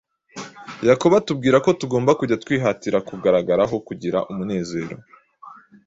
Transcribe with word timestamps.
Yakobo 0.87 1.13
atubwira 1.21 1.57
ko 1.65 1.69
tugomba 1.79 2.11
kujya 2.19 2.39
twihatira 2.43 2.97
kugaragaraho 3.09 3.75
kugira 3.87 4.19
umunezero 4.31 4.95